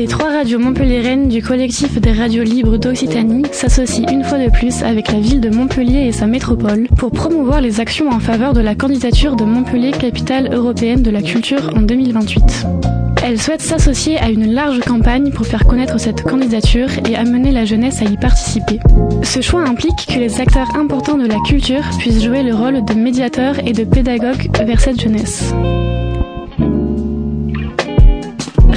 Les 0.00 0.06
trois 0.06 0.30
radios 0.30 0.58
montpelliéraines 0.58 1.28
du 1.28 1.42
collectif 1.42 2.00
des 2.00 2.12
radios 2.12 2.42
libres 2.42 2.78
d'Occitanie 2.78 3.42
s'associent 3.52 4.08
une 4.10 4.24
fois 4.24 4.38
de 4.38 4.50
plus 4.50 4.82
avec 4.82 5.12
la 5.12 5.20
ville 5.20 5.42
de 5.42 5.50
Montpellier 5.50 6.06
et 6.06 6.12
sa 6.12 6.26
métropole 6.26 6.88
pour 6.96 7.10
promouvoir 7.10 7.60
les 7.60 7.80
actions 7.80 8.08
en 8.08 8.18
faveur 8.18 8.54
de 8.54 8.60
la 8.60 8.74
candidature 8.74 9.36
de 9.36 9.44
Montpellier 9.44 9.90
capitale 9.90 10.54
européenne 10.54 11.02
de 11.02 11.10
la 11.10 11.20
culture 11.20 11.70
en 11.76 11.82
2028. 11.82 13.09
Elles 13.22 13.40
souhaitent 13.40 13.60
s'associer 13.60 14.18
à 14.18 14.30
une 14.30 14.52
large 14.52 14.80
campagne 14.80 15.30
pour 15.30 15.46
faire 15.46 15.64
connaître 15.66 15.98
cette 15.98 16.22
candidature 16.22 16.88
et 17.08 17.16
amener 17.16 17.52
la 17.52 17.64
jeunesse 17.64 18.00
à 18.00 18.06
y 18.06 18.16
participer. 18.16 18.80
Ce 19.22 19.40
choix 19.40 19.62
implique 19.62 20.06
que 20.06 20.18
les 20.18 20.40
acteurs 20.40 20.74
importants 20.74 21.18
de 21.18 21.26
la 21.26 21.38
culture 21.46 21.84
puissent 21.98 22.22
jouer 22.22 22.42
le 22.42 22.54
rôle 22.54 22.84
de 22.84 22.94
médiateurs 22.94 23.56
et 23.66 23.72
de 23.72 23.84
pédagogues 23.84 24.48
vers 24.64 24.80
cette 24.80 25.00
jeunesse. 25.00 25.52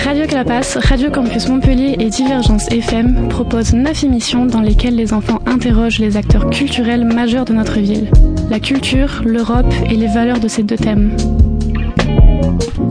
Radio 0.04 0.28
Clapas, 0.28 0.78
Radio 0.82 1.10
Campus 1.10 1.48
Montpellier 1.48 1.96
et 1.98 2.10
Divergence 2.10 2.68
FM 2.70 3.30
proposent 3.30 3.74
neuf 3.74 4.04
émissions 4.04 4.46
dans 4.46 4.60
lesquelles 4.60 4.96
les 4.96 5.14
enfants 5.14 5.40
interrogent 5.46 6.00
les 6.00 6.18
acteurs 6.18 6.50
culturels 6.50 7.06
majeurs 7.06 7.46
de 7.46 7.54
notre 7.54 7.80
ville. 7.80 8.12
La 8.50 8.60
culture, 8.60 9.22
l'Europe 9.26 9.74
et 9.90 9.96
les 9.96 10.08
valeurs 10.08 10.42
de 10.42 10.50
ces 10.50 10.64
deux 10.64 10.76
thèmes. 10.76 11.16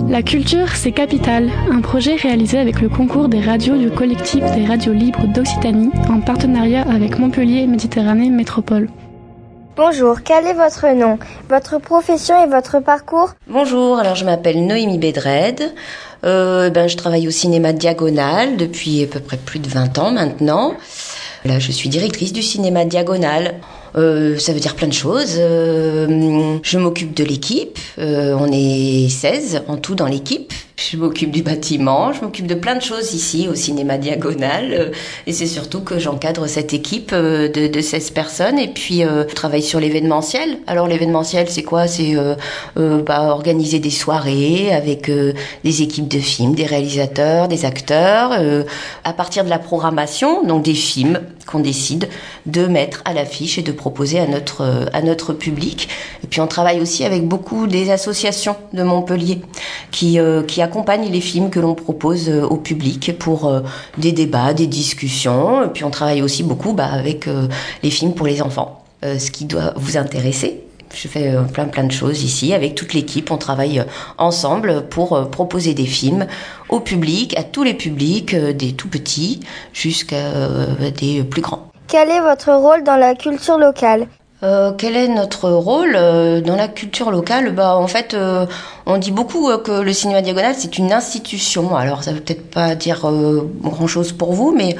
La 0.08 0.22
culture, 0.22 0.68
c'est 0.74 0.92
Capital, 0.92 1.50
un 1.70 1.80
projet 1.80 2.16
réalisé 2.16 2.58
avec 2.58 2.80
le 2.80 2.88
concours 2.88 3.28
des 3.28 3.40
radios 3.40 3.76
du 3.76 3.90
collectif 3.90 4.44
des 4.54 4.66
radios 4.66 4.92
libres 4.92 5.26
d'Occitanie 5.26 5.90
en 6.10 6.20
partenariat 6.20 6.82
avec 6.82 7.18
Montpellier 7.18 7.66
Méditerranée 7.66 8.30
Métropole. 8.30 8.88
Bonjour, 9.74 10.22
quel 10.22 10.46
est 10.46 10.52
votre 10.52 10.86
nom, 10.94 11.18
votre 11.48 11.78
profession 11.78 12.44
et 12.44 12.46
votre 12.46 12.80
parcours? 12.80 13.30
Bonjour, 13.48 13.98
alors 13.98 14.16
je 14.16 14.26
m'appelle 14.26 14.66
Noémie 14.66 14.98
Bédred. 14.98 15.72
Euh, 16.24 16.68
ben, 16.68 16.88
je 16.88 16.96
travaille 16.96 17.26
au 17.26 17.30
cinéma 17.30 17.72
Diagonal 17.72 18.56
depuis 18.58 19.04
à 19.04 19.06
peu 19.06 19.20
près 19.20 19.38
plus 19.38 19.60
de 19.60 19.68
20 19.68 19.98
ans 19.98 20.10
maintenant. 20.10 20.74
Là, 21.46 21.58
je 21.58 21.72
suis 21.72 21.88
directrice 21.88 22.34
du 22.34 22.42
cinéma 22.42 22.84
Diagonal. 22.84 23.54
Euh, 23.96 24.38
ça 24.38 24.52
veut 24.52 24.60
dire 24.60 24.74
plein 24.74 24.88
de 24.88 24.92
choses. 24.92 25.36
Euh, 25.38 26.58
je 26.62 26.78
m'occupe 26.78 27.14
de 27.14 27.24
l'équipe. 27.24 27.78
Euh, 27.98 28.34
on 28.38 28.50
est 28.52 29.08
16 29.08 29.62
en 29.68 29.76
tout 29.76 29.94
dans 29.94 30.06
l'équipe. 30.06 30.52
Je 30.90 30.96
m'occupe 30.96 31.30
du 31.30 31.42
bâtiment, 31.42 32.12
je 32.12 32.22
m'occupe 32.22 32.46
de 32.46 32.54
plein 32.54 32.74
de 32.74 32.82
choses 32.82 33.14
ici 33.14 33.46
au 33.48 33.54
cinéma 33.54 33.98
Diagonal. 33.98 34.72
Euh, 34.72 34.90
et 35.26 35.32
c'est 35.32 35.46
surtout 35.46 35.80
que 35.80 35.98
j'encadre 35.98 36.48
cette 36.48 36.74
équipe 36.74 37.10
euh, 37.12 37.48
de, 37.48 37.68
de 37.68 37.80
16 37.80 38.10
personnes. 38.10 38.58
Et 38.58 38.68
puis, 38.68 39.04
euh, 39.04 39.24
je 39.28 39.34
travaille 39.34 39.62
sur 39.62 39.78
l'événementiel. 39.78 40.58
Alors, 40.66 40.88
l'événementiel, 40.88 41.48
c'est 41.48 41.62
quoi? 41.62 41.86
C'est 41.86 42.14
bah, 42.76 43.22
organiser 43.30 43.78
des 43.78 43.90
soirées 43.90 44.72
avec 44.72 45.10
des 45.10 45.82
équipes 45.82 46.08
de 46.08 46.18
films, 46.18 46.54
des 46.54 46.66
réalisateurs, 46.66 47.48
des 47.48 47.64
acteurs. 47.64 48.32
à 49.04 49.12
partir 49.12 49.44
de 49.44 49.50
la 49.50 49.58
programmation, 49.58 50.44
donc 50.44 50.62
des 50.62 50.74
films 50.74 51.20
qu'on 51.46 51.60
décide 51.60 52.08
de 52.46 52.66
mettre 52.66 53.02
à 53.04 53.12
l'affiche 53.12 53.58
et 53.58 53.62
de 53.62 53.72
proposer 53.72 54.18
à 54.18 54.26
notre, 54.26 54.88
à 54.92 55.02
notre 55.02 55.32
public. 55.32 55.88
Et 56.24 56.26
puis, 56.26 56.40
on 56.40 56.46
travaille 56.46 56.80
aussi 56.80 57.04
avec 57.04 57.26
beaucoup 57.26 57.66
des 57.66 57.90
associations 57.90 58.56
de 58.72 58.82
Montpellier 58.82 59.40
qui, 59.90 60.18
qui 60.46 60.62
accompagne 60.72 61.10
les 61.10 61.20
films 61.20 61.50
que 61.50 61.60
l'on 61.60 61.74
propose 61.74 62.30
euh, 62.30 62.46
au 62.46 62.56
public 62.56 63.18
pour 63.18 63.46
euh, 63.46 63.60
des 63.98 64.12
débats, 64.12 64.54
des 64.54 64.66
discussions. 64.66 65.68
Puis 65.74 65.84
on 65.84 65.90
travaille 65.90 66.22
aussi 66.22 66.42
beaucoup 66.42 66.72
bah, 66.72 66.88
avec 66.90 67.28
euh, 67.28 67.46
les 67.82 67.90
films 67.90 68.14
pour 68.14 68.26
les 68.26 68.40
enfants, 68.40 68.82
ce 69.02 69.30
qui 69.30 69.44
doit 69.44 69.74
vous 69.76 69.98
intéresser. 69.98 70.64
Je 70.94 71.08
fais 71.08 71.34
plein 71.52 71.66
plein 71.66 71.84
de 71.84 71.92
choses 71.92 72.22
ici 72.22 72.54
avec 72.54 72.74
toute 72.74 72.94
l'équipe. 72.94 73.30
On 73.30 73.38
travaille 73.38 73.84
ensemble 74.18 74.88
pour 74.88 75.30
proposer 75.30 75.74
des 75.74 75.86
films 75.86 76.26
au 76.68 76.80
public, 76.80 77.36
à 77.38 77.42
tous 77.42 77.64
les 77.64 77.74
publics, 77.74 78.34
des 78.34 78.72
tout 78.72 78.88
petits 78.88 79.40
jusqu'à 79.72 80.30
des 81.00 81.24
plus 81.24 81.40
grands. 81.42 81.68
Quel 81.88 82.10
est 82.10 82.20
votre 82.20 82.52
rôle 82.52 82.84
dans 82.84 82.96
la 82.96 83.14
culture 83.14 83.58
locale? 83.58 84.06
Euh, 84.42 84.72
quel 84.76 84.96
est 84.96 85.06
notre 85.06 85.48
rôle 85.50 85.94
euh, 85.94 86.40
dans 86.40 86.56
la 86.56 86.66
culture 86.66 87.10
locale? 87.12 87.54
Bah, 87.54 87.76
en 87.76 87.86
fait, 87.86 88.14
euh, 88.14 88.46
on 88.86 88.98
dit 88.98 89.12
beaucoup 89.12 89.56
que 89.58 89.82
le 89.82 89.92
cinéma 89.92 90.20
diagonal 90.20 90.54
c'est 90.58 90.78
une 90.78 90.92
institution. 90.92 91.76
Alors, 91.76 92.02
ça 92.02 92.12
veut 92.12 92.20
peut-être 92.20 92.50
pas 92.50 92.74
dire 92.74 93.08
grand-chose 93.62 94.12
pour 94.12 94.32
vous, 94.32 94.52
mais 94.52 94.76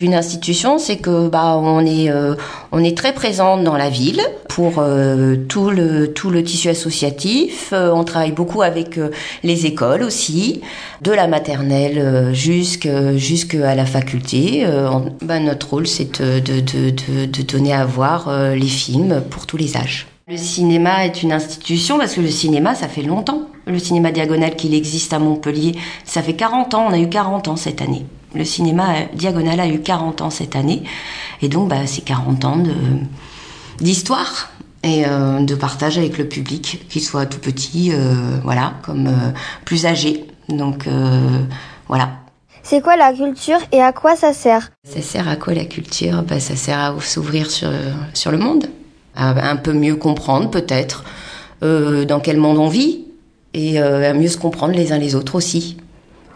une 0.00 0.14
institution, 0.14 0.78
c'est 0.78 0.96
que 0.96 1.28
bah 1.28 1.56
on 1.58 1.84
est 1.84 2.10
euh, 2.10 2.34
on 2.72 2.82
est 2.82 2.96
très 2.96 3.12
présente 3.12 3.62
dans 3.64 3.76
la 3.76 3.90
ville 3.90 4.22
pour 4.48 4.78
euh, 4.78 5.36
tout 5.48 5.70
le 5.70 6.12
tout 6.12 6.30
le 6.30 6.42
tissu 6.42 6.68
associatif. 6.70 7.70
Euh, 7.74 7.92
on 7.92 8.02
travaille 8.02 8.32
beaucoup 8.32 8.62
avec 8.62 8.98
les 9.42 9.66
écoles 9.66 10.02
aussi, 10.02 10.62
de 11.02 11.12
la 11.12 11.26
maternelle 11.26 12.34
jusqu'à 12.34 13.16
jusqu'à 13.16 13.74
la 13.74 13.84
faculté. 13.84 14.66
bah, 15.20 15.38
notre 15.38 15.70
rôle, 15.70 15.86
c'est 15.86 16.20
de, 16.20 16.40
de, 16.40 16.60
de, 16.60 17.26
de 17.26 17.42
donner 17.42 17.74
à 17.74 17.84
voir 17.84 18.30
les 18.54 18.66
films 18.66 19.22
pour 19.28 19.46
tous 19.46 19.58
les 19.58 19.76
âges. 19.76 20.06
Le 20.28 20.36
cinéma 20.36 21.04
est 21.04 21.22
une 21.22 21.32
institution 21.32 21.98
parce 21.98 22.14
que 22.14 22.20
le 22.20 22.30
cinéma, 22.30 22.74
ça 22.74 22.88
fait 22.88 23.02
longtemps. 23.02 23.48
Le 23.66 23.78
cinéma 23.78 24.12
diagonal 24.12 24.56
qu'il 24.56 24.74
existe 24.74 25.12
à 25.12 25.18
Montpellier, 25.18 25.72
ça 26.04 26.22
fait 26.22 26.34
40 26.34 26.74
ans. 26.74 26.86
On 26.88 26.92
a 26.92 26.98
eu 26.98 27.08
40 27.08 27.48
ans 27.48 27.56
cette 27.56 27.82
année. 27.82 28.06
Le 28.34 28.44
cinéma 28.44 29.06
Diagonal 29.14 29.58
a 29.60 29.68
eu 29.68 29.80
40 29.80 30.20
ans 30.20 30.30
cette 30.30 30.56
année. 30.56 30.84
Et 31.42 31.48
donc, 31.48 31.68
bah, 31.68 31.86
c'est 31.86 32.02
40 32.02 32.44
ans 32.44 32.62
d'histoire 33.80 34.50
et 34.82 35.04
euh, 35.06 35.40
de 35.40 35.54
partage 35.54 35.98
avec 35.98 36.16
le 36.16 36.26
public, 36.26 36.86
qu'il 36.88 37.02
soit 37.02 37.26
tout 37.26 37.38
petit, 37.38 37.92
euh, 37.92 38.14
voilà, 38.42 38.74
comme 38.82 39.08
euh, 39.08 39.30
plus 39.64 39.86
âgé. 39.86 40.24
Donc, 40.48 40.88
voilà. 41.86 42.10
C'est 42.62 42.82
quoi 42.82 42.96
la 42.96 43.12
culture 43.12 43.58
et 43.72 43.80
à 43.80 43.92
quoi 43.92 44.16
ça 44.16 44.32
sert? 44.32 44.70
Ça 44.84 45.00
sert 45.00 45.28
à 45.28 45.36
quoi 45.36 45.54
la 45.54 45.64
culture? 45.64 46.22
Bah, 46.22 46.40
Ça 46.40 46.56
sert 46.56 46.78
à 46.78 46.94
s'ouvrir 47.00 47.50
sur, 47.50 47.70
sur 48.14 48.32
le 48.32 48.38
monde, 48.38 48.66
à 49.14 49.50
un 49.50 49.56
peu 49.56 49.72
mieux 49.72 49.96
comprendre 49.96 50.50
peut-être 50.50 51.04
dans 51.62 52.20
quel 52.20 52.38
monde 52.38 52.58
on 52.58 52.68
vit 52.68 53.04
et 53.54 53.78
à 53.78 54.12
mieux 54.12 54.28
se 54.28 54.38
comprendre 54.38 54.74
les 54.74 54.92
uns 54.92 54.98
les 54.98 55.14
autres 55.14 55.36
aussi 55.36 55.76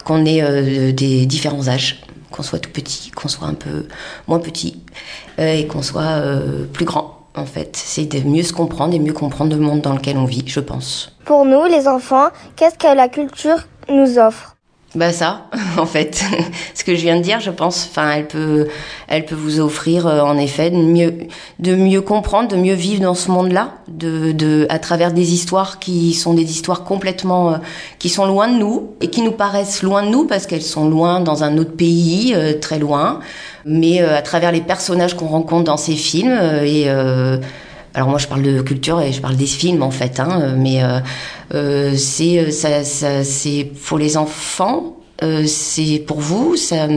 qu'on 0.05 0.25
ait 0.25 0.43
euh, 0.43 0.93
des 0.93 1.27
différents 1.27 1.69
âges, 1.69 2.03
qu'on 2.31 2.43
soit 2.43 2.59
tout 2.59 2.71
petit, 2.71 3.11
qu'on 3.11 3.29
soit 3.29 3.49
un 3.49 3.55
peu 3.55 3.87
moins 4.29 4.39
petit 4.39 4.83
euh, 5.39 5.55
et 5.55 5.67
qu'on 5.67 5.83
soit 5.83 6.03
euh, 6.03 6.67
plus 6.73 6.85
grand. 6.85 7.29
En 7.37 7.47
fait, 7.47 7.77
c'est 7.77 8.05
de 8.07 8.21
mieux 8.29 8.45
se 8.45 8.53
comprendre 8.53 8.95
et 8.95 8.99
mieux 9.01 9.13
comprendre 9.13 9.57
le 9.57 9.61
monde 9.61 9.81
dans 9.81 9.95
lequel 9.95 10.17
on 10.17 10.25
vit, 10.25 10.45
je 10.47 10.61
pense. 10.61 11.17
Pour 11.25 11.45
nous, 11.45 11.65
les 11.65 11.89
enfants, 11.89 12.29
qu'est-ce 12.55 12.79
que 12.79 12.95
la 12.95 13.09
culture 13.09 13.67
nous 13.89 14.19
offre? 14.19 14.54
Bah 14.95 15.13
ça, 15.13 15.47
en 15.79 15.87
fait, 15.87 16.23
ce 16.75 16.85
que 16.85 16.95
je 16.95 17.01
viens 17.01 17.17
de 17.17 17.23
dire, 17.23 17.41
je 17.41 17.51
pense. 17.51 17.89
Enfin, 17.91 18.13
elle 18.13 18.29
peut, 18.29 18.69
elle 19.09 19.25
peut 19.25 19.35
vous 19.35 19.59
offrir, 19.61 20.07
euh, 20.07 20.21
en 20.21 20.39
effet, 20.39 20.71
de 20.71 20.77
mieux, 20.77 21.15
de 21.59 21.75
mieux 21.75 22.01
comprendre, 22.01 22.49
de 22.49 22.57
mieux 22.57 22.75
vivre 22.75 23.03
dans 23.03 23.15
ce 23.15 23.31
monde-là, 23.31 23.73
de, 23.89 24.33
de, 24.33 24.67
à 24.69 24.79
travers 24.79 25.13
des 25.13 25.33
histoires 25.33 25.79
qui 25.81 26.15
sont 26.15 26.35
des 26.35 26.51
histoires 26.51 26.85
complètement, 26.85 27.55
euh, 27.55 27.57
qui 27.99 28.09
sont 28.09 28.27
loin 28.27 28.49
de 28.49 28.57
nous 28.57 28.91
et 29.01 29.09
qui 29.09 29.23
nous 29.23 29.33
paraissent 29.33 29.83
loin 29.83 30.05
de 30.05 30.11
nous 30.11 30.27
parce 30.27 30.47
qu'elles 30.47 30.63
sont 30.63 30.89
loin 30.89 31.21
dans 31.21 31.43
un 31.43 31.59
autre 31.59 31.73
pays, 31.77 32.33
euh, 32.37 32.53
très 32.59 32.79
loin. 32.79 33.21
Mais 33.65 34.01
à 34.01 34.21
travers 34.21 34.53
les 34.53 34.61
personnages 34.61 35.15
qu'on 35.15 35.27
rencontre 35.27 35.65
dans 35.65 35.79
ces 35.79 35.95
films 35.95 36.39
et 36.63 36.87
alors 37.95 38.09
moi 38.09 38.19
je 38.19 38.27
parle 38.27 38.43
de 38.43 38.61
culture 38.61 39.01
et 39.01 39.13
je 39.13 39.21
parle 39.21 39.37
des 39.37 39.47
films 39.47 39.83
en 39.83 39.91
fait, 39.91 40.19
hein, 40.19 40.55
mais 40.57 40.83
euh, 40.83 40.99
euh 41.55 41.95
c'est 41.97 42.39
euh, 42.39 42.51
ça, 42.51 42.83
ça 42.85 43.23
c'est 43.25 43.71
pour 43.87 43.99
les 43.99 44.17
enfants, 44.17 44.97
euh, 45.23 45.45
c'est 45.47 46.03
pour 46.07 46.21
vous, 46.21 46.57
ça. 46.57 46.89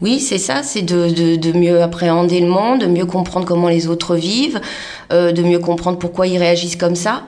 Oui, 0.00 0.20
c'est 0.20 0.38
ça, 0.38 0.62
c'est 0.62 0.82
de, 0.82 1.10
de, 1.10 1.34
de, 1.34 1.58
mieux 1.58 1.82
appréhender 1.82 2.38
le 2.38 2.46
monde, 2.46 2.82
de 2.82 2.86
mieux 2.86 3.04
comprendre 3.04 3.44
comment 3.44 3.68
les 3.68 3.88
autres 3.88 4.14
vivent, 4.14 4.60
euh, 5.12 5.32
de 5.32 5.42
mieux 5.42 5.58
comprendre 5.58 5.98
pourquoi 5.98 6.28
ils 6.28 6.38
réagissent 6.38 6.76
comme 6.76 6.94
ça, 6.94 7.24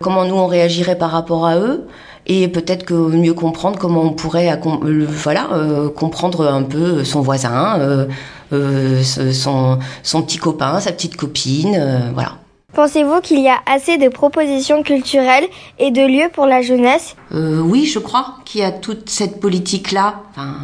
comment 0.00 0.24
nous 0.24 0.34
on 0.34 0.48
réagirait 0.48 0.98
par 0.98 1.12
rapport 1.12 1.46
à 1.46 1.58
eux, 1.58 1.86
et 2.26 2.48
peut-être 2.48 2.84
que 2.84 2.94
mieux 2.94 3.34
comprendre 3.34 3.78
comment 3.78 4.02
on 4.02 4.10
pourrait, 4.10 4.60
voilà, 5.06 5.48
euh, 5.52 5.88
comprendre 5.88 6.46
un 6.46 6.62
peu 6.62 7.04
son 7.04 7.20
voisin 7.20 7.78
euh, 7.78 8.06
son, 8.52 9.78
son 10.02 10.22
petit 10.22 10.38
copain, 10.38 10.80
sa 10.80 10.92
petite 10.92 11.16
copine, 11.16 11.74
euh, 11.78 12.10
voilà. 12.14 12.38
Pensez-vous 12.74 13.20
qu'il 13.22 13.40
y 13.40 13.48
a 13.48 13.58
assez 13.66 13.96
de 13.96 14.08
propositions 14.08 14.82
culturelles 14.82 15.46
et 15.78 15.90
de 15.90 16.02
lieux 16.02 16.28
pour 16.32 16.46
la 16.46 16.60
jeunesse? 16.60 17.16
Euh, 17.34 17.60
Oui, 17.60 17.86
je 17.86 17.98
crois 17.98 18.36
qu'il 18.44 18.60
y 18.60 18.64
a 18.64 18.70
toute 18.70 19.08
cette 19.08 19.40
politique-là, 19.40 20.20
enfin, 20.30 20.56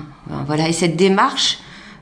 voilà, 0.47 0.69
et 0.69 0.73
cette 0.73 0.97
démarche 0.97 1.59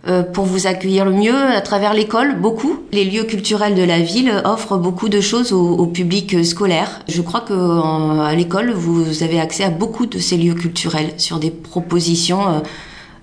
euh, 0.09 0.25
pour 0.25 0.45
vous 0.45 0.67
accueillir 0.67 1.05
le 1.05 1.13
mieux 1.13 1.37
à 1.57 1.61
travers 1.61 1.95
l'école, 1.95 2.35
beaucoup. 2.35 2.81
Les 2.91 3.05
lieux 3.05 3.23
culturels 3.23 3.77
de 3.77 3.85
la 3.85 4.01
ville 4.01 4.43
offrent 4.45 4.77
beaucoup 4.77 5.09
de 5.09 5.21
choses 5.21 5.53
au, 5.53 5.77
au 5.79 5.87
public 5.87 6.45
scolaire. 6.45 7.03
Je 7.09 7.23
crois 7.23 7.41
que 7.41 8.21
à 8.21 8.35
l'école, 8.35 8.73
vous 8.73 9.23
avez 9.23 9.39
accès 9.39 9.63
à 9.63 9.71
beaucoup 9.71 10.07
de 10.07 10.19
ces 10.19 10.37
lieux 10.37 10.55
culturels 10.55 11.15
sur 11.19 11.39
des 11.39 11.53
propositions 11.53 12.63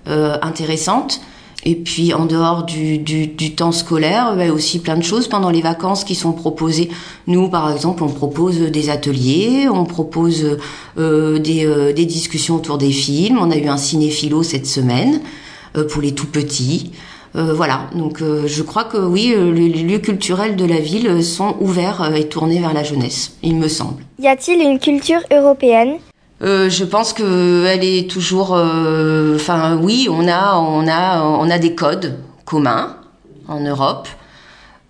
euh, 0.08 0.38
intéressantes 0.40 1.20
Et 1.64 1.74
puis 1.74 2.14
en 2.14 2.24
dehors 2.24 2.64
du, 2.64 2.98
du, 2.98 3.26
du 3.26 3.54
temps 3.54 3.72
scolaire, 3.72 4.34
bah, 4.36 4.50
aussi 4.52 4.78
plein 4.78 4.96
de 4.96 5.02
choses 5.02 5.28
pendant 5.28 5.50
les 5.50 5.60
vacances 5.60 6.04
qui 6.04 6.14
sont 6.14 6.32
proposées. 6.32 6.88
Nous, 7.26 7.48
par 7.48 7.70
exemple, 7.70 8.02
on 8.02 8.08
propose 8.08 8.58
des 8.58 8.88
ateliers, 8.88 9.68
on 9.68 9.84
propose 9.84 10.58
euh, 10.98 11.38
des, 11.38 11.66
euh, 11.66 11.92
des, 11.92 12.06
discussions 12.06 12.56
autour 12.56 12.78
des 12.78 12.90
films. 12.90 13.38
On 13.38 13.50
a 13.50 13.56
eu 13.56 13.68
un 13.68 13.76
cinéphilo 13.76 14.42
cette 14.42 14.66
semaine 14.66 15.20
euh, 15.76 15.86
pour 15.86 16.00
les 16.00 16.12
tout 16.12 16.26
petits. 16.26 16.92
Euh, 17.36 17.52
voilà, 17.52 17.82
donc 17.94 18.20
je 18.20 18.62
crois 18.62 18.82
que 18.82 18.96
oui, 18.96 19.32
les 19.36 19.68
lieux 19.68 20.00
culturels 20.00 20.56
de 20.56 20.64
la 20.64 20.80
ville 20.80 21.22
sont 21.22 21.54
ouverts 21.60 22.12
et 22.16 22.28
tournés 22.28 22.58
vers 22.58 22.74
la 22.74 22.82
jeunesse, 22.82 23.36
il 23.44 23.54
me 23.54 23.68
semble. 23.68 24.02
Y 24.18 24.26
a-t-il 24.26 24.60
une 24.60 24.80
culture 24.80 25.20
européenne? 25.30 25.98
Euh, 26.42 26.70
je 26.70 26.84
pense 26.84 27.12
que 27.12 27.66
elle 27.66 27.84
est 27.84 28.10
toujours. 28.10 28.54
Euh, 28.54 29.36
enfin, 29.36 29.78
oui, 29.80 30.08
on 30.10 30.26
a, 30.26 30.56
on 30.56 30.88
a, 30.88 31.22
on 31.22 31.50
a 31.50 31.58
des 31.58 31.74
codes 31.74 32.18
communs 32.44 32.96
en 33.48 33.60
Europe. 33.60 34.08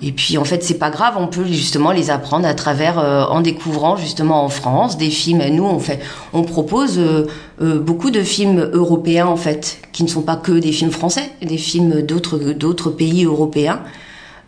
Et 0.03 0.13
puis 0.13 0.39
en 0.39 0.45
fait 0.45 0.63
c'est 0.65 0.79
pas 0.79 0.89
grave, 0.89 1.17
on 1.19 1.27
peut 1.27 1.45
justement 1.45 1.93
les 1.93 2.11
apprendre 2.11 2.47
à 2.47 2.55
travers 2.55 2.99
euh, 2.99 3.25
en 3.25 3.43
découvrant 3.43 3.97
justement 3.97 4.43
en 4.43 4.49
France 4.49 4.97
des 4.97 5.11
films. 5.11 5.43
Et 5.43 5.51
nous 5.51 5.67
on 5.67 5.79
fait, 5.79 6.01
on 6.33 6.43
propose 6.43 6.99
beaucoup 7.61 8.11
de 8.11 8.23
films 8.23 8.71
européens 8.73 9.27
en 9.27 9.37
fait, 9.37 9.83
qui 9.93 10.03
ne 10.03 10.09
sont 10.09 10.23
pas 10.23 10.37
que 10.37 10.53
des 10.53 10.73
films 10.73 10.91
français, 10.91 11.33
des 11.43 11.59
films 11.59 12.01
d'autres 12.01 12.39
d'autres 12.39 12.89
pays 12.89 13.27
européens. 13.27 13.83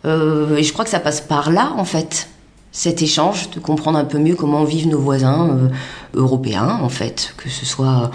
et 0.05 0.63
je 0.63 0.73
crois 0.73 0.85
que 0.85 0.91
ça 0.91 0.99
passe 0.99 1.21
par 1.21 1.51
là 1.51 1.73
en 1.77 1.85
fait 1.85 2.29
cet 2.75 3.03
échange, 3.03 3.51
de 3.51 3.59
comprendre 3.59 3.99
un 3.99 4.03
peu 4.03 4.17
mieux 4.17 4.35
comment 4.35 4.63
vivent 4.63 4.87
nos 4.87 4.99
voisins 4.99 5.47
euh, 5.51 5.69
européens, 6.15 6.79
en 6.81 6.89
fait, 6.89 7.35
que 7.37 7.47
ce 7.47 7.67
soit 7.67 8.09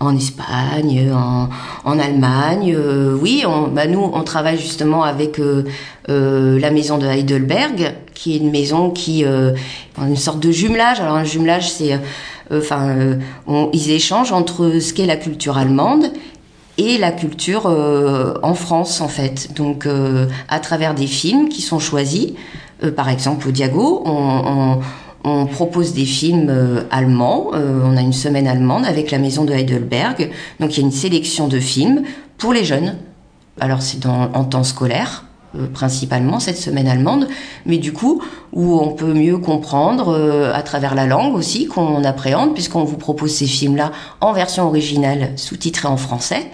en 0.00 0.16
Espagne, 0.16 1.12
en, 1.14 1.48
en 1.84 1.98
Allemagne. 1.98 2.74
Euh, 2.76 3.16
oui, 3.16 3.44
bah 3.72 3.86
nous, 3.86 4.00
on 4.12 4.22
travaille 4.24 4.58
justement 4.58 5.04
avec 5.04 5.38
euh, 5.38 5.64
la 6.08 6.70
maison 6.72 6.98
de 6.98 7.06
Heidelberg, 7.06 7.94
qui 8.12 8.34
est 8.34 8.38
une 8.38 8.50
maison 8.50 8.90
qui, 8.90 9.24
une 9.24 10.16
sorte 10.16 10.40
de 10.40 10.50
jumelage. 10.50 11.00
Alors 11.00 11.14
un 11.14 11.24
jumelage, 11.24 11.70
c'est, 11.70 11.98
enfin, 12.52 13.16
ils 13.72 13.90
échangent 13.92 14.32
entre 14.32 14.80
ce 14.80 14.92
qu'est 14.92 15.06
la 15.06 15.16
culture 15.16 15.56
allemande 15.56 16.06
et 16.76 16.98
la 16.98 17.12
culture 17.12 17.66
en 18.42 18.54
France, 18.54 19.00
en 19.00 19.08
fait. 19.08 19.54
Donc, 19.54 19.88
à 20.48 20.58
travers 20.58 20.94
des 20.94 21.06
films 21.06 21.48
qui 21.48 21.62
sont 21.62 21.78
choisis. 21.78 22.32
Euh, 22.82 22.92
par 22.92 23.08
exemple, 23.08 23.48
au 23.48 23.50
Diago, 23.50 24.02
on, 24.04 24.80
propose 25.46 25.92
des 25.92 26.06
films 26.06 26.48
euh, 26.48 26.82
allemands. 26.90 27.50
Euh, 27.54 27.82
on 27.84 27.96
a 27.96 28.00
une 28.00 28.12
semaine 28.12 28.46
allemande 28.46 28.86
avec 28.86 29.10
la 29.10 29.18
maison 29.18 29.44
de 29.44 29.52
Heidelberg. 29.52 30.30
Donc 30.60 30.76
il 30.76 30.80
y 30.80 30.82
a 30.82 30.86
une 30.86 30.92
sélection 30.92 31.46
de 31.48 31.58
films 31.58 32.02
pour 32.38 32.52
les 32.52 32.64
jeunes. 32.64 32.96
Alors 33.60 33.82
c'est 33.82 34.06
en 34.06 34.44
temps 34.44 34.64
scolaire 34.64 35.24
principalement 35.74 36.38
cette 36.38 36.56
semaine 36.56 36.86
allemande, 36.86 37.26
mais 37.66 37.78
du 37.78 37.92
coup 37.92 38.22
où 38.52 38.80
on 38.80 38.92
peut 38.92 39.12
mieux 39.12 39.36
comprendre 39.36 40.50
à 40.54 40.62
travers 40.62 40.94
la 40.94 41.06
langue 41.06 41.34
aussi 41.34 41.66
qu'on 41.66 42.04
appréhende 42.04 42.54
puisqu'on 42.54 42.84
vous 42.84 42.96
propose 42.96 43.34
ces 43.34 43.46
films-là 43.46 43.90
en 44.20 44.32
version 44.32 44.68
originale 44.68 45.32
sous-titrée 45.34 45.88
en 45.88 45.96
français. 45.96 46.46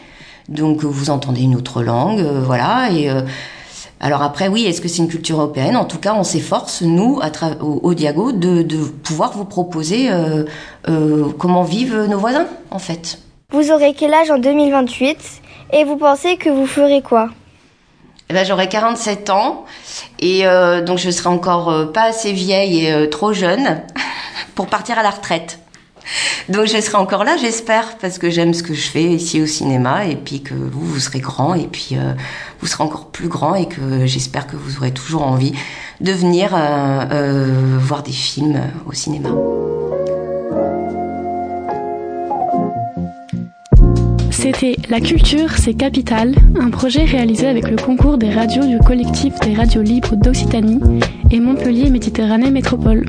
Donc 0.48 0.82
vous 0.82 1.10
entendez 1.10 1.42
une 1.42 1.54
autre 1.54 1.82
langue, 1.82 2.22
voilà 2.22 2.90
et 2.90 3.10
alors 3.98 4.22
après, 4.22 4.48
oui, 4.48 4.66
est-ce 4.66 4.80
que 4.80 4.88
c'est 4.88 4.98
une 4.98 5.08
culture 5.08 5.38
européenne? 5.40 5.76
En 5.76 5.86
tout 5.86 5.98
cas, 5.98 6.14
on 6.14 6.22
s'efforce, 6.22 6.82
nous, 6.82 7.18
à 7.22 7.30
au, 7.62 7.94
Diago, 7.94 8.32
de, 8.32 8.62
pouvoir 9.02 9.32
vous 9.32 9.46
proposer 9.46 10.10
euh, 10.10 10.44
euh, 10.88 11.32
comment 11.38 11.62
vivent 11.62 12.04
nos 12.08 12.18
voisins, 12.18 12.46
en 12.70 12.78
fait. 12.78 13.18
Vous 13.50 13.70
aurez 13.70 13.94
quel 13.94 14.12
âge 14.12 14.30
en 14.30 14.38
2028 14.38 15.18
et 15.72 15.84
vous 15.84 15.96
pensez 15.96 16.36
que 16.36 16.50
vous 16.50 16.66
ferez 16.66 17.00
quoi? 17.00 17.30
Eh 18.28 18.34
ben, 18.34 18.44
J'aurai 18.44 18.68
47 18.68 19.30
ans 19.30 19.64
et 20.18 20.46
euh, 20.46 20.82
donc 20.82 20.98
je 20.98 21.10
serai 21.10 21.28
encore 21.28 21.92
pas 21.92 22.02
assez 22.02 22.32
vieille 22.32 22.86
et 22.86 23.08
trop 23.08 23.32
jeune 23.32 23.82
pour 24.54 24.66
partir 24.66 24.98
à 24.98 25.02
la 25.04 25.10
retraite. 25.10 25.60
Donc 26.48 26.66
je 26.66 26.80
serai 26.80 26.98
encore 26.98 27.24
là, 27.24 27.36
j'espère, 27.36 27.96
parce 27.98 28.18
que 28.18 28.30
j'aime 28.30 28.54
ce 28.54 28.62
que 28.62 28.74
je 28.74 28.88
fais 28.88 29.04
ici 29.04 29.42
au 29.42 29.46
cinéma, 29.46 30.06
et 30.06 30.16
puis 30.16 30.42
que 30.42 30.54
vous, 30.54 30.84
vous 30.84 31.00
serez 31.00 31.20
grand, 31.20 31.54
et 31.54 31.66
puis 31.66 31.90
euh, 31.92 32.12
vous 32.60 32.66
serez 32.66 32.84
encore 32.84 33.06
plus 33.06 33.28
grand, 33.28 33.54
et 33.54 33.66
que 33.66 34.06
j'espère 34.06 34.46
que 34.46 34.56
vous 34.56 34.78
aurez 34.78 34.92
toujours 34.92 35.22
envie 35.22 35.52
de 36.00 36.12
venir 36.12 36.54
euh, 36.54 37.04
euh, 37.10 37.78
voir 37.78 38.02
des 38.02 38.12
films 38.12 38.60
au 38.86 38.92
cinéma. 38.92 39.30
C'était 44.30 44.76
La 44.90 45.00
culture, 45.00 45.50
c'est 45.58 45.74
capital, 45.74 46.36
un 46.60 46.70
projet 46.70 47.04
réalisé 47.04 47.48
avec 47.48 47.68
le 47.68 47.76
concours 47.76 48.16
des 48.16 48.30
radios 48.30 48.64
du 48.64 48.78
collectif 48.78 49.34
des 49.40 49.54
radios 49.54 49.82
libres 49.82 50.14
d'Occitanie 50.14 50.78
et 51.32 51.40
Montpellier 51.40 51.90
Méditerranée 51.90 52.52
Métropole. 52.52 53.06